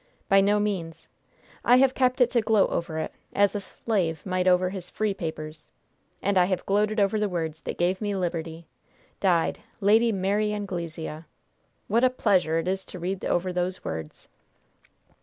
By 0.27 0.41
no 0.41 0.59
means. 0.59 1.07
I 1.63 1.75
have 1.75 1.93
kept 1.93 2.21
it 2.21 2.31
to 2.31 2.41
gloat 2.41 2.71
over 2.71 2.97
it, 2.97 3.11
as 3.33 3.53
a 3.53 3.61
slave 3.61 4.25
might 4.25 4.47
over 4.47 4.71
his 4.71 4.89
'free 4.89 5.13
papers.' 5.13 5.71
And 6.23 6.39
I 6.39 6.45
have 6.45 6.65
gloated 6.65 6.99
over 6.99 7.19
the 7.19 7.29
words 7.29 7.61
that 7.61 7.77
gave 7.77 8.01
me 8.01 8.15
liberty. 8.15 8.65
'Died' 9.19 9.59
'Lady 9.79 10.11
Mary 10.11 10.53
Anglesea.' 10.55 11.25
What 11.87 12.03
a 12.03 12.09
pleasure 12.09 12.57
it 12.57 12.67
is 12.67 12.83
to 12.85 12.97
read 12.97 13.23
over 13.25 13.53
these 13.53 13.85
words!" 13.85 14.27